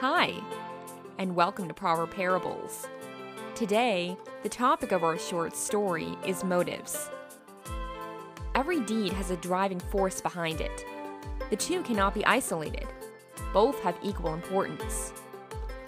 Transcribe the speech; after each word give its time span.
Hi, 0.00 0.32
and 1.18 1.34
welcome 1.34 1.66
to 1.66 1.74
Proverb 1.74 2.12
Parables. 2.12 2.86
Today, 3.56 4.16
the 4.44 4.48
topic 4.48 4.92
of 4.92 5.02
our 5.02 5.18
short 5.18 5.56
story 5.56 6.16
is 6.24 6.44
motives. 6.44 7.10
Every 8.54 8.78
deed 8.78 9.12
has 9.14 9.32
a 9.32 9.36
driving 9.38 9.80
force 9.80 10.20
behind 10.20 10.60
it. 10.60 10.84
The 11.50 11.56
two 11.56 11.82
cannot 11.82 12.14
be 12.14 12.24
isolated, 12.24 12.86
both 13.52 13.80
have 13.80 13.98
equal 14.00 14.34
importance. 14.34 15.12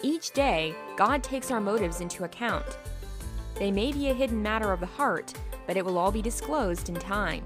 Each 0.03 0.33
day, 0.33 0.75
God 0.97 1.23
takes 1.23 1.53
our 1.53 1.61
motives 1.61 2.01
into 2.01 2.25
account. 2.25 2.67
They 3.61 3.71
may 3.71 3.93
be 3.93 4.09
a 4.09 4.15
hidden 4.15 4.43
matter 4.43 4.73
of 4.73 4.81
the 4.81 4.87
heart, 4.87 5.33
but 5.69 5.77
it 5.77 5.85
will 5.85 5.99
all 5.99 6.11
be 6.11 6.21
disclosed 6.21 6.89
in 6.89 6.97
time. 6.97 7.45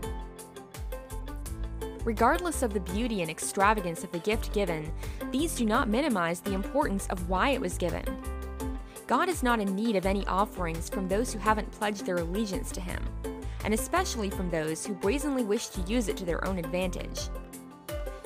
Regardless 2.05 2.63
of 2.63 2.75
the 2.75 2.81
beauty 2.81 3.23
and 3.23 3.31
extravagance 3.31 4.05
of 4.05 4.13
the 4.13 4.19
gift 4.19 4.53
given, 4.53 4.93
these 5.33 5.55
do 5.55 5.65
not 5.65 5.89
minimize 5.89 6.41
the 6.41 6.53
importance 6.53 7.07
of 7.07 7.31
why 7.31 7.51
it 7.51 7.61
was 7.61 7.79
given. 7.79 8.05
God 9.07 9.31
is 9.31 9.43
not 9.43 9.59
in 9.59 9.75
need 9.75 9.97
of 9.97 10.05
any 10.05 10.27
offerings 10.27 10.91
from 10.91 11.09
those 11.09 11.33
who 11.33 11.39
haven't 11.39 11.71
pledged 11.73 12.05
their 12.05 12.17
allegiance 12.17 12.71
to 12.73 12.81
Him, 12.83 13.03
and 13.65 13.73
especially 13.73 14.29
from 14.29 14.51
those 14.51 14.85
who 14.85 14.93
brazenly 14.93 15.45
wish 15.45 15.69
to 15.69 15.81
use 15.83 16.09
it 16.09 16.17
to 16.19 16.27
their 16.27 16.47
own 16.47 16.59
advantage. 16.59 17.31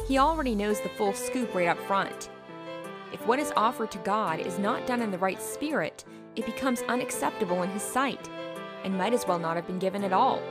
He 0.08 0.19
already 0.19 0.56
knows 0.56 0.80
the 0.80 0.88
full 0.88 1.12
scoop 1.12 1.55
right 1.55 1.69
up 1.69 1.78
front. 1.86 2.30
If 3.12 3.24
what 3.28 3.38
is 3.38 3.52
offered 3.56 3.92
to 3.92 3.98
God 3.98 4.41
is 4.41 4.58
not 4.58 4.88
done 4.88 5.02
in 5.02 5.12
the 5.12 5.19
right 5.19 5.41
spirit, 5.41 6.05
it 6.34 6.47
becomes 6.47 6.83
unacceptable 6.88 7.62
in 7.62 7.70
His 7.70 7.83
sight, 7.83 8.28
and 8.83 8.98
might 8.98 9.14
as 9.14 9.24
well 9.24 9.38
not 9.38 9.55
have 9.55 9.69
been 9.69 9.78
given 9.78 10.02
at 10.02 10.12
all. 10.12 10.42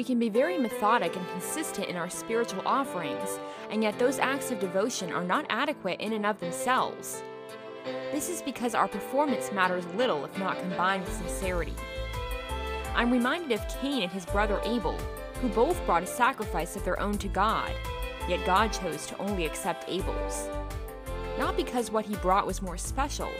We 0.00 0.04
can 0.04 0.18
be 0.18 0.30
very 0.30 0.56
methodic 0.56 1.14
and 1.14 1.28
consistent 1.28 1.88
in 1.88 1.96
our 1.96 2.08
spiritual 2.08 2.62
offerings, 2.64 3.38
and 3.68 3.82
yet 3.82 3.98
those 3.98 4.18
acts 4.18 4.50
of 4.50 4.58
devotion 4.58 5.12
are 5.12 5.22
not 5.22 5.44
adequate 5.50 6.00
in 6.00 6.14
and 6.14 6.24
of 6.24 6.40
themselves. 6.40 7.22
This 8.10 8.30
is 8.30 8.40
because 8.40 8.74
our 8.74 8.88
performance 8.88 9.52
matters 9.52 9.84
little 9.96 10.24
if 10.24 10.38
not 10.38 10.58
combined 10.58 11.04
with 11.04 11.12
sincerity. 11.12 11.74
I'm 12.94 13.10
reminded 13.10 13.52
of 13.52 13.68
Cain 13.82 14.04
and 14.04 14.10
his 14.10 14.24
brother 14.24 14.58
Abel, 14.64 14.96
who 15.42 15.50
both 15.50 15.84
brought 15.84 16.04
a 16.04 16.06
sacrifice 16.06 16.76
of 16.76 16.84
their 16.86 16.98
own 16.98 17.18
to 17.18 17.28
God, 17.28 17.70
yet 18.26 18.46
God 18.46 18.68
chose 18.68 19.04
to 19.04 19.18
only 19.18 19.44
accept 19.44 19.84
Abel's. 19.86 20.48
Not 21.38 21.58
because 21.58 21.90
what 21.90 22.06
he 22.06 22.16
brought 22.16 22.46
was 22.46 22.62
more 22.62 22.78
special, 22.78 23.30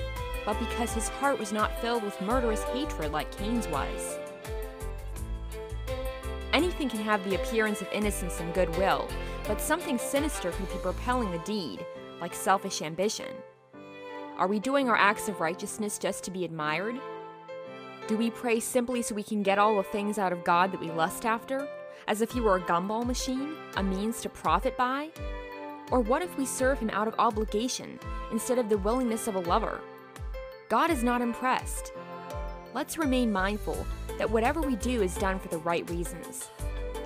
but 0.44 0.58
because 0.58 0.92
his 0.92 1.08
heart 1.08 1.38
was 1.38 1.54
not 1.54 1.80
filled 1.80 2.02
with 2.02 2.20
murderous 2.20 2.64
hatred 2.64 3.12
like 3.12 3.34
Cain's 3.38 3.66
was. 3.68 4.18
Can 6.80 7.00
have 7.00 7.22
the 7.28 7.36
appearance 7.36 7.82
of 7.82 7.92
innocence 7.92 8.40
and 8.40 8.54
goodwill, 8.54 9.06
but 9.46 9.60
something 9.60 9.98
sinister 9.98 10.50
could 10.50 10.68
be 10.70 10.78
propelling 10.78 11.30
the 11.30 11.38
deed, 11.40 11.84
like 12.22 12.34
selfish 12.34 12.80
ambition. 12.80 13.28
Are 14.38 14.48
we 14.48 14.58
doing 14.58 14.88
our 14.88 14.96
acts 14.96 15.28
of 15.28 15.40
righteousness 15.40 15.98
just 15.98 16.24
to 16.24 16.30
be 16.30 16.44
admired? 16.44 16.98
Do 18.08 18.16
we 18.16 18.30
pray 18.30 18.60
simply 18.60 19.02
so 19.02 19.14
we 19.14 19.22
can 19.22 19.42
get 19.42 19.58
all 19.58 19.76
the 19.76 19.82
things 19.82 20.18
out 20.18 20.32
of 20.32 20.42
God 20.42 20.72
that 20.72 20.80
we 20.80 20.90
lust 20.90 21.26
after, 21.26 21.68
as 22.08 22.22
if 22.22 22.32
He 22.32 22.40
were 22.40 22.56
a 22.56 22.62
gumball 22.62 23.04
machine, 23.04 23.56
a 23.76 23.82
means 23.82 24.22
to 24.22 24.30
profit 24.30 24.76
by? 24.78 25.10
Or 25.90 26.00
what 26.00 26.22
if 26.22 26.36
we 26.38 26.46
serve 26.46 26.78
Him 26.78 26.90
out 26.90 27.06
of 27.06 27.14
obligation 27.18 28.00
instead 28.32 28.58
of 28.58 28.70
the 28.70 28.78
willingness 28.78 29.28
of 29.28 29.36
a 29.36 29.40
lover? 29.40 29.82
God 30.70 30.90
is 30.90 31.04
not 31.04 31.20
impressed. 31.20 31.92
Let's 32.72 32.96
remain 32.96 33.30
mindful 33.30 33.86
that 34.16 34.30
whatever 34.30 34.62
we 34.62 34.76
do 34.76 35.02
is 35.02 35.14
done 35.16 35.38
for 35.38 35.48
the 35.48 35.58
right 35.58 35.88
reasons. 35.90 36.48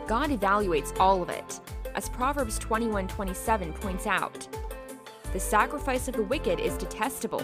God 0.07 0.31
evaluates 0.31 0.95
all 1.01 1.23
of 1.23 1.31
it, 1.31 1.61
as 1.95 2.09
Proverbs 2.11 2.59
21:27 2.59 3.73
points 3.73 4.07
out. 4.07 4.47
The 5.33 5.41
sacrifice 5.41 6.09
of 6.09 6.15
the 6.15 6.23
wicked 6.23 6.61
is 6.61 6.77
detestable. 6.77 7.43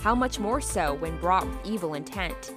How 0.00 0.14
much 0.14 0.38
more 0.38 0.60
so 0.60 0.94
when 0.94 1.20
brought 1.20 1.46
with 1.46 1.66
evil 1.66 1.94
intent? 1.94 2.54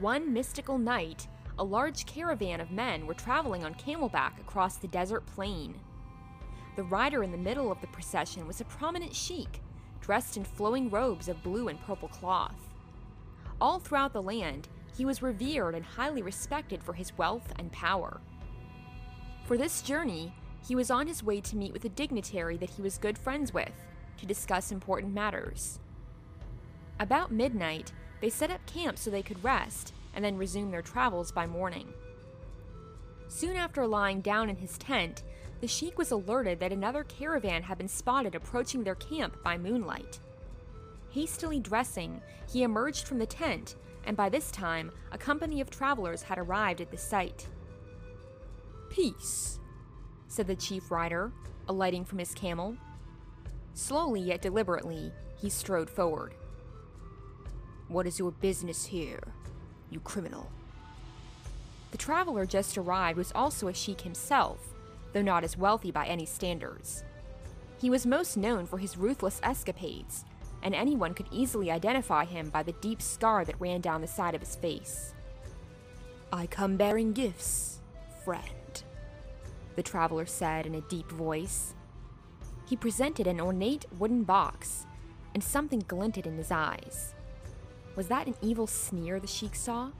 One 0.00 0.32
mystical 0.32 0.78
night, 0.78 1.26
a 1.58 1.64
large 1.64 2.06
caravan 2.06 2.60
of 2.60 2.70
men 2.70 3.04
were 3.04 3.14
traveling 3.14 3.64
on 3.64 3.74
camelback 3.74 4.38
across 4.40 4.76
the 4.76 4.86
desert 4.86 5.26
plain. 5.26 5.74
The 6.76 6.84
rider 6.84 7.24
in 7.24 7.32
the 7.32 7.36
middle 7.36 7.72
of 7.72 7.80
the 7.80 7.88
procession 7.88 8.46
was 8.46 8.60
a 8.60 8.64
prominent 8.64 9.12
sheik, 9.12 9.60
dressed 10.00 10.36
in 10.36 10.44
flowing 10.44 10.88
robes 10.88 11.28
of 11.28 11.42
blue 11.42 11.66
and 11.66 11.80
purple 11.84 12.06
cloth. 12.06 12.68
All 13.60 13.80
throughout 13.80 14.12
the 14.12 14.22
land, 14.22 14.68
he 14.96 15.04
was 15.04 15.20
revered 15.20 15.74
and 15.74 15.84
highly 15.84 16.22
respected 16.22 16.80
for 16.84 16.92
his 16.92 17.18
wealth 17.18 17.52
and 17.58 17.72
power. 17.72 18.20
For 19.46 19.58
this 19.58 19.82
journey, 19.82 20.32
he 20.64 20.76
was 20.76 20.92
on 20.92 21.08
his 21.08 21.24
way 21.24 21.40
to 21.40 21.56
meet 21.56 21.72
with 21.72 21.84
a 21.84 21.88
dignitary 21.88 22.56
that 22.58 22.70
he 22.70 22.82
was 22.82 22.98
good 22.98 23.18
friends 23.18 23.52
with 23.52 23.72
to 24.18 24.26
discuss 24.26 24.70
important 24.70 25.12
matters. 25.12 25.80
About 27.00 27.32
midnight, 27.32 27.92
they 28.20 28.30
set 28.30 28.50
up 28.50 28.64
camp 28.66 28.98
so 28.98 29.10
they 29.10 29.22
could 29.22 29.42
rest 29.42 29.92
and 30.14 30.24
then 30.24 30.36
resume 30.36 30.70
their 30.70 30.82
travels 30.82 31.30
by 31.30 31.46
morning. 31.46 31.92
Soon 33.28 33.56
after 33.56 33.86
lying 33.86 34.20
down 34.20 34.48
in 34.48 34.56
his 34.56 34.78
tent, 34.78 35.22
the 35.60 35.66
sheik 35.66 35.98
was 35.98 36.10
alerted 36.10 36.60
that 36.60 36.72
another 36.72 37.04
caravan 37.04 37.62
had 37.62 37.78
been 37.78 37.88
spotted 37.88 38.34
approaching 38.34 38.84
their 38.84 38.94
camp 38.94 39.42
by 39.42 39.58
moonlight. 39.58 40.20
Hastily 41.10 41.60
dressing, 41.60 42.20
he 42.50 42.62
emerged 42.62 43.06
from 43.06 43.18
the 43.18 43.26
tent, 43.26 43.76
and 44.04 44.16
by 44.16 44.28
this 44.28 44.50
time, 44.50 44.92
a 45.12 45.18
company 45.18 45.60
of 45.60 45.70
travelers 45.70 46.22
had 46.22 46.38
arrived 46.38 46.80
at 46.80 46.90
the 46.90 46.96
site. 46.96 47.46
Peace, 48.88 49.58
said 50.28 50.46
the 50.46 50.56
chief 50.56 50.90
rider, 50.90 51.32
alighting 51.68 52.04
from 52.04 52.18
his 52.18 52.34
camel. 52.34 52.76
Slowly 53.74 54.20
yet 54.20 54.42
deliberately, 54.42 55.12
he 55.36 55.50
strode 55.50 55.90
forward. 55.90 56.34
What 57.88 58.06
is 58.06 58.18
your 58.18 58.32
business 58.32 58.84
here, 58.84 59.22
you 59.90 60.00
criminal? 60.00 60.50
The 61.90 61.96
traveler 61.96 62.44
just 62.44 62.76
arrived 62.76 63.16
was 63.16 63.32
also 63.34 63.68
a 63.68 63.74
sheik 63.74 64.02
himself, 64.02 64.58
though 65.14 65.22
not 65.22 65.42
as 65.42 65.56
wealthy 65.56 65.90
by 65.90 66.06
any 66.06 66.26
standards. 66.26 67.02
He 67.80 67.88
was 67.88 68.04
most 68.04 68.36
known 68.36 68.66
for 68.66 68.76
his 68.76 68.98
ruthless 68.98 69.40
escapades, 69.42 70.26
and 70.62 70.74
anyone 70.74 71.14
could 71.14 71.28
easily 71.32 71.70
identify 71.70 72.26
him 72.26 72.50
by 72.50 72.62
the 72.62 72.72
deep 72.72 73.00
scar 73.00 73.44
that 73.46 73.60
ran 73.60 73.80
down 73.80 74.02
the 74.02 74.06
side 74.06 74.34
of 74.34 74.42
his 74.42 74.56
face. 74.56 75.14
I 76.30 76.46
come 76.46 76.76
bearing 76.76 77.14
gifts, 77.14 77.80
friend, 78.22 78.82
the 79.76 79.82
traveler 79.82 80.26
said 80.26 80.66
in 80.66 80.74
a 80.74 80.82
deep 80.82 81.10
voice. 81.10 81.74
He 82.66 82.76
presented 82.76 83.26
an 83.26 83.40
ornate 83.40 83.86
wooden 83.98 84.24
box, 84.24 84.84
and 85.32 85.42
something 85.42 85.84
glinted 85.88 86.26
in 86.26 86.36
his 86.36 86.50
eyes. 86.50 87.14
Was 87.98 88.06
that 88.06 88.28
an 88.28 88.36
evil 88.40 88.68
sneer 88.68 89.18
the 89.18 89.26
sheik 89.26 89.56
saw? 89.56 89.90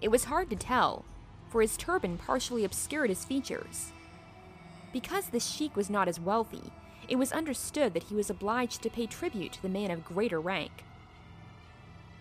It 0.00 0.12
was 0.12 0.22
hard 0.26 0.48
to 0.50 0.54
tell, 0.54 1.04
for 1.48 1.60
his 1.60 1.76
turban 1.76 2.16
partially 2.16 2.64
obscured 2.64 3.10
his 3.10 3.24
features. 3.24 3.90
Because 4.92 5.26
the 5.26 5.40
sheik 5.40 5.74
was 5.74 5.90
not 5.90 6.06
as 6.06 6.20
wealthy, 6.20 6.70
it 7.08 7.16
was 7.16 7.32
understood 7.32 7.94
that 7.94 8.04
he 8.04 8.14
was 8.14 8.30
obliged 8.30 8.80
to 8.82 8.90
pay 8.90 9.06
tribute 9.06 9.54
to 9.54 9.62
the 9.62 9.68
man 9.68 9.90
of 9.90 10.04
greater 10.04 10.40
rank. 10.40 10.84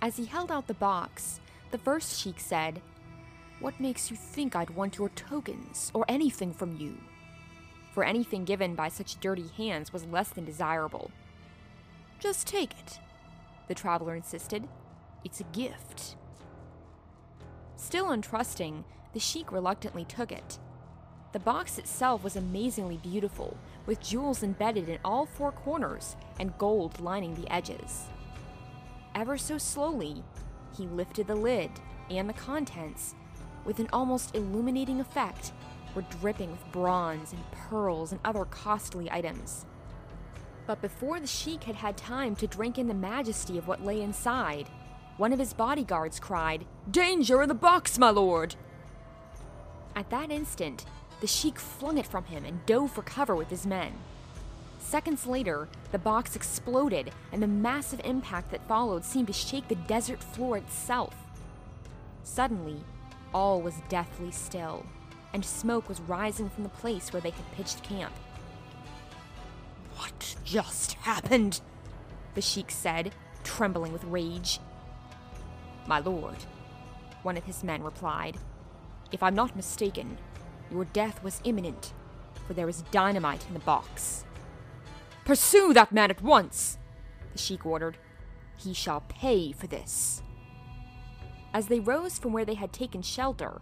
As 0.01 0.17
he 0.17 0.25
held 0.25 0.51
out 0.51 0.65
the 0.65 0.73
box, 0.73 1.39
the 1.69 1.77
first 1.77 2.19
sheik 2.19 2.39
said, 2.39 2.81
What 3.59 3.79
makes 3.79 4.09
you 4.09 4.17
think 4.17 4.55
I'd 4.55 4.71
want 4.71 4.97
your 4.97 5.09
tokens 5.09 5.91
or 5.93 6.03
anything 6.07 6.51
from 6.51 6.77
you? 6.77 6.97
For 7.93 8.03
anything 8.03 8.43
given 8.43 8.73
by 8.73 8.89
such 8.89 9.19
dirty 9.19 9.49
hands 9.55 9.93
was 9.93 10.07
less 10.07 10.29
than 10.29 10.45
desirable. 10.45 11.11
Just 12.19 12.47
take 12.47 12.71
it, 12.71 12.97
the 13.67 13.75
traveler 13.75 14.15
insisted. 14.15 14.67
It's 15.23 15.39
a 15.41 15.45
gift. 15.45 16.15
Still 17.75 18.07
untrusting, 18.07 18.83
the 19.13 19.19
sheik 19.19 19.51
reluctantly 19.51 20.05
took 20.05 20.31
it. 20.31 20.59
The 21.31 21.39
box 21.39 21.77
itself 21.77 22.23
was 22.23 22.35
amazingly 22.35 22.97
beautiful, 22.97 23.57
with 23.85 24.01
jewels 24.01 24.43
embedded 24.43 24.89
in 24.89 24.99
all 25.03 25.25
four 25.25 25.51
corners 25.51 26.15
and 26.39 26.57
gold 26.57 26.99
lining 26.99 27.35
the 27.35 27.51
edges. 27.51 28.05
Ever 29.13 29.37
so 29.37 29.57
slowly, 29.57 30.23
he 30.77 30.87
lifted 30.87 31.27
the 31.27 31.35
lid, 31.35 31.71
and 32.09 32.29
the 32.29 32.33
contents, 32.33 33.15
with 33.65 33.79
an 33.79 33.89
almost 33.91 34.35
illuminating 34.35 34.99
effect, 34.99 35.51
were 35.93 36.03
dripping 36.19 36.51
with 36.51 36.71
bronze 36.71 37.33
and 37.33 37.51
pearls 37.51 38.11
and 38.11 38.21
other 38.23 38.45
costly 38.45 39.11
items. 39.11 39.65
But 40.65 40.81
before 40.81 41.19
the 41.19 41.27
sheik 41.27 41.63
had 41.63 41.75
had 41.75 41.97
time 41.97 42.35
to 42.37 42.47
drink 42.47 42.77
in 42.77 42.87
the 42.87 42.93
majesty 42.93 43.57
of 43.57 43.67
what 43.67 43.83
lay 43.83 44.01
inside, 44.01 44.69
one 45.19 45.33
of 45.33 45.39
his 45.39 45.53
bodyguards 45.53 46.17
cried, 46.17 46.65
Danger 46.89 47.41
in 47.41 47.49
the 47.49 47.53
box, 47.53 47.99
my 47.99 48.09
lord! 48.09 48.55
At 49.93 50.09
that 50.11 50.31
instant, 50.31 50.85
the 51.19 51.27
Sheik 51.27 51.59
flung 51.59 51.97
it 51.97 52.07
from 52.07 52.23
him 52.23 52.45
and 52.45 52.65
dove 52.65 52.91
for 52.91 53.01
cover 53.01 53.35
with 53.35 53.49
his 53.49 53.67
men. 53.67 53.91
Seconds 54.79 55.27
later, 55.27 55.67
the 55.91 55.99
box 55.99 56.37
exploded, 56.37 57.11
and 57.33 57.43
the 57.43 57.47
massive 57.47 57.99
impact 58.05 58.49
that 58.51 58.65
followed 58.65 59.03
seemed 59.03 59.27
to 59.27 59.33
shake 59.33 59.67
the 59.67 59.75
desert 59.75 60.23
floor 60.23 60.55
itself. 60.55 61.13
Suddenly, 62.23 62.77
all 63.33 63.61
was 63.61 63.75
deathly 63.89 64.31
still, 64.31 64.85
and 65.33 65.43
smoke 65.43 65.89
was 65.89 65.99
rising 65.99 66.49
from 66.49 66.63
the 66.63 66.69
place 66.69 67.11
where 67.11 67.21
they 67.21 67.31
had 67.31 67.51
pitched 67.51 67.83
camp. 67.83 68.13
What 69.97 70.37
just 70.45 70.93
happened? 70.93 71.59
The 72.35 72.41
Sheik 72.41 72.71
said, 72.71 73.13
trembling 73.43 73.91
with 73.91 74.05
rage. 74.05 74.61
My 75.89 75.97
lord, 75.97 76.35
one 77.23 77.35
of 77.35 77.45
his 77.45 77.63
men 77.63 77.81
replied, 77.81 78.37
if 79.11 79.23
I'm 79.23 79.33
not 79.33 79.55
mistaken, 79.55 80.19
your 80.71 80.85
death 80.85 81.23
was 81.23 81.41
imminent, 81.45 81.93
for 82.45 82.53
there 82.53 82.69
is 82.69 82.83
dynamite 82.91 83.43
in 83.47 83.55
the 83.55 83.59
box. 83.61 84.23
Pursue 85.25 85.73
that 85.73 85.91
man 85.91 86.11
at 86.11 86.21
once, 86.21 86.77
the 87.31 87.39
Sheik 87.39 87.65
ordered. 87.65 87.97
He 88.55 88.71
shall 88.71 89.01
pay 89.09 89.51
for 89.51 89.65
this. 89.65 90.21
As 91.55 91.65
they 91.65 91.79
rose 91.79 92.19
from 92.19 92.33
where 92.33 92.45
they 92.45 92.53
had 92.53 92.71
taken 92.71 93.01
shelter, 93.01 93.59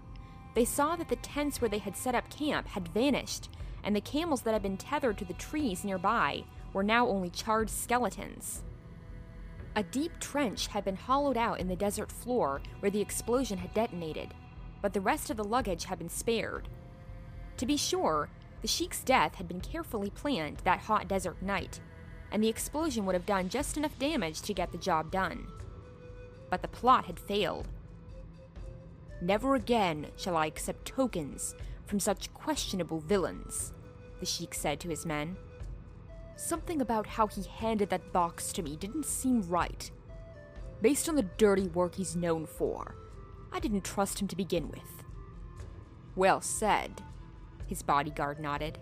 they 0.53 0.65
saw 0.65 0.97
that 0.97 1.07
the 1.07 1.15
tents 1.15 1.61
where 1.61 1.69
they 1.69 1.77
had 1.77 1.95
set 1.95 2.13
up 2.13 2.29
camp 2.29 2.67
had 2.67 2.89
vanished, 2.89 3.47
and 3.85 3.95
the 3.95 4.01
camels 4.01 4.41
that 4.41 4.51
had 4.51 4.63
been 4.63 4.75
tethered 4.75 5.17
to 5.19 5.23
the 5.23 5.33
trees 5.35 5.85
nearby 5.85 6.43
were 6.73 6.83
now 6.83 7.07
only 7.07 7.29
charred 7.29 7.69
skeletons. 7.69 8.63
A 9.77 9.83
deep 9.83 10.19
trench 10.19 10.65
had 10.65 10.83
been 10.83 10.95
hollowed 10.95 11.37
out 11.37 11.59
in 11.59 11.67
the 11.67 11.75
desert 11.75 12.11
floor 12.11 12.61
where 12.79 12.89
the 12.89 12.99
explosion 12.99 13.59
had 13.59 13.75
detonated, 13.75 14.33
but 14.81 14.91
the 14.91 15.01
rest 15.01 15.29
of 15.29 15.37
the 15.37 15.43
luggage 15.43 15.85
had 15.85 15.99
been 15.99 16.09
spared. 16.09 16.67
To 17.57 17.65
be 17.67 17.77
sure, 17.77 18.27
the 18.63 18.67
Sheik's 18.67 19.03
death 19.03 19.35
had 19.35 19.47
been 19.47 19.61
carefully 19.61 20.09
planned 20.09 20.61
that 20.63 20.79
hot 20.79 21.07
desert 21.07 21.39
night, 21.43 21.79
and 22.31 22.43
the 22.43 22.47
explosion 22.47 23.05
would 23.05 23.13
have 23.13 23.27
done 23.27 23.49
just 23.49 23.77
enough 23.77 23.99
damage 23.99 24.41
to 24.41 24.53
get 24.55 24.71
the 24.71 24.79
job 24.79 25.11
done. 25.11 25.45
But 26.49 26.63
the 26.63 26.67
plot 26.67 27.05
had 27.05 27.19
failed. 27.19 27.67
Never 29.21 29.53
again 29.53 30.07
shall 30.15 30.35
I 30.35 30.47
accept 30.47 30.85
tokens 30.85 31.53
from 31.85 31.99
such 31.99 32.33
questionable 32.33 32.99
villains, 32.99 33.73
the 34.19 34.25
Sheik 34.25 34.55
said 34.55 34.79
to 34.79 34.89
his 34.89 35.05
men. 35.05 35.37
Something 36.37 36.81
about 36.81 37.07
how 37.07 37.25
he 37.25 37.41
handed 37.41 37.89
that 37.89 38.13
box 38.13 38.53
to 38.53 38.61
me 38.61 38.75
didn't 38.75 39.07
seem 39.07 39.41
right. 39.49 39.89
Based 40.83 41.09
on 41.09 41.15
the 41.15 41.23
dirty 41.23 41.67
work 41.67 41.95
he's 41.95 42.15
known 42.15 42.45
for, 42.45 42.95
I 43.51 43.59
didn't 43.59 43.83
trust 43.83 44.21
him 44.21 44.27
to 44.27 44.35
begin 44.35 44.69
with. 44.69 45.03
Well 46.15 46.39
said, 46.41 47.01
his 47.65 47.81
bodyguard 47.81 48.39
nodded. 48.39 48.77